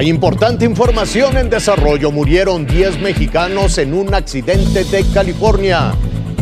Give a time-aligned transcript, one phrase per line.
[0.00, 2.10] Hay importante información en desarrollo.
[2.10, 5.92] Murieron 10 mexicanos en un accidente de California.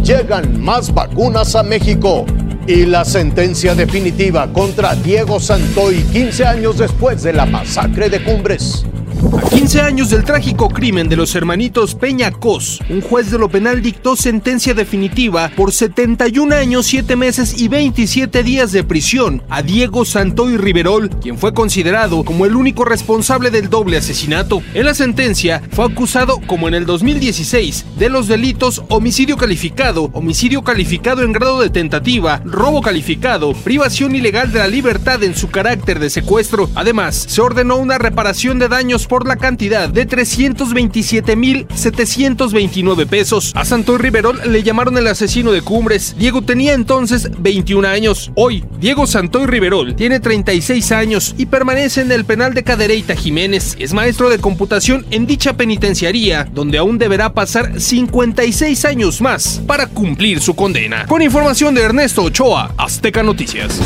[0.04, 2.24] Llegan más vacunas a México.
[2.68, 8.86] Y la sentencia definitiva contra Diego Santoy 15 años después de la masacre de Cumbres.
[9.18, 13.48] A 15 años del trágico crimen de los hermanitos Peña Cos, un juez de lo
[13.48, 19.62] penal dictó sentencia definitiva por 71 años, 7 meses y 27 días de prisión a
[19.62, 24.62] Diego Santoy Riverol, quien fue considerado como el único responsable del doble asesinato.
[24.74, 30.62] En la sentencia fue acusado, como en el 2016, de los delitos homicidio calificado, homicidio
[30.62, 35.98] calificado en grado de tentativa, robo calificado, privación ilegal de la libertad en su carácter
[35.98, 36.70] de secuestro.
[36.76, 43.52] Además, se ordenó una reparación de daños por la cantidad de 327.729 pesos.
[43.56, 46.14] A Santoy Riverol le llamaron el asesino de Cumbres.
[46.18, 48.30] Diego tenía entonces 21 años.
[48.34, 53.76] Hoy, Diego Santoy Riverol tiene 36 años y permanece en el penal de Cadereyta Jiménez.
[53.78, 59.86] Es maestro de computación en dicha penitenciaría, donde aún deberá pasar 56 años más para
[59.86, 61.06] cumplir su condena.
[61.06, 63.80] Con información de Ernesto Ochoa, Azteca Noticias.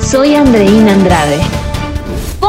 [0.00, 1.63] Soy Andreina Andrade.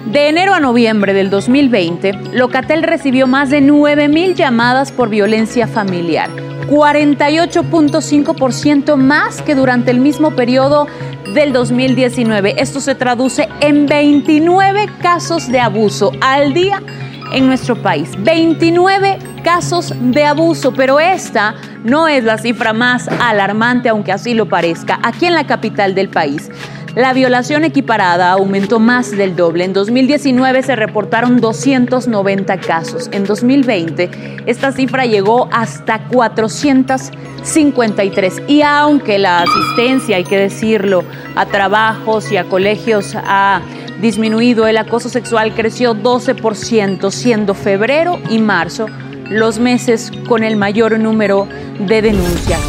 [0.06, 6.30] De enero a noviembre del 2020, Locatel recibió más de 9.000 llamadas por violencia familiar,
[6.68, 10.86] 48.5% más que durante el mismo periodo
[11.34, 12.54] del 2019.
[12.56, 16.80] Esto se traduce en 29 casos de abuso al día
[17.32, 18.10] en nuestro país.
[18.18, 24.48] 29 casos de abuso, pero esta no es la cifra más alarmante, aunque así lo
[24.48, 26.48] parezca, aquí en la capital del país.
[26.96, 29.64] La violación equiparada aumentó más del doble.
[29.64, 33.10] En 2019 se reportaron 290 casos.
[33.12, 38.44] En 2020 esta cifra llegó hasta 453.
[38.48, 43.60] Y aunque la asistencia, hay que decirlo, a trabajos y a colegios ha
[44.00, 48.86] disminuido, el acoso sexual creció 12%, siendo febrero y marzo
[49.28, 51.46] los meses con el mayor número
[51.78, 52.60] de denuncias.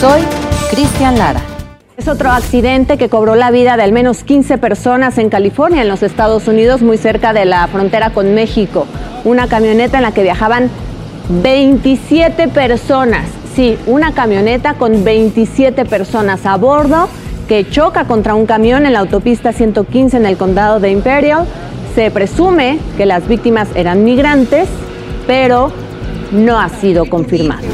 [0.00, 0.22] Soy
[0.70, 1.47] Cristian Lara.
[2.08, 6.02] Otro accidente que cobró la vida de al menos 15 personas en California, en los
[6.02, 8.86] Estados Unidos, muy cerca de la frontera con México.
[9.24, 10.70] Una camioneta en la que viajaban
[11.42, 13.26] 27 personas.
[13.54, 17.10] Sí, una camioneta con 27 personas a bordo
[17.46, 21.44] que choca contra un camión en la autopista 115 en el condado de Imperial.
[21.94, 24.66] Se presume que las víctimas eran migrantes,
[25.26, 25.70] pero
[26.32, 27.66] no ha sido confirmado.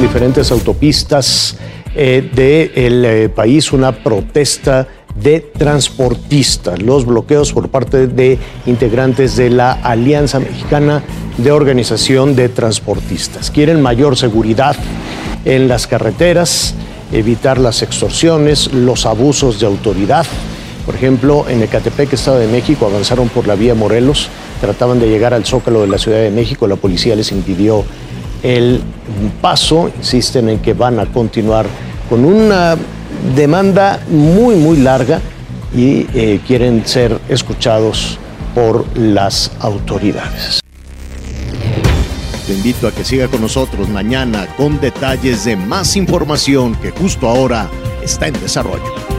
[0.00, 1.56] Diferentes autopistas
[1.94, 9.50] eh, del eh, país una protesta de transportistas, los bloqueos por parte de integrantes de
[9.50, 11.02] la Alianza Mexicana
[11.38, 13.50] de Organización de Transportistas.
[13.50, 14.76] Quieren mayor seguridad
[15.44, 16.74] en las carreteras,
[17.12, 20.26] evitar las extorsiones, los abusos de autoridad.
[20.84, 24.28] Por ejemplo, en Ecatepec, Estado de México, avanzaron por la vía Morelos,
[24.60, 27.84] trataban de llegar al Zócalo de la Ciudad de México, la policía les impidió
[28.44, 28.82] el
[29.40, 31.66] paso, insisten en que van a continuar
[32.08, 32.76] con una
[33.34, 35.20] demanda muy, muy larga
[35.74, 38.18] y eh, quieren ser escuchados
[38.54, 40.60] por las autoridades.
[42.46, 47.26] Te invito a que siga con nosotros mañana con detalles de más información que justo
[47.26, 47.70] ahora
[48.02, 49.13] está en desarrollo.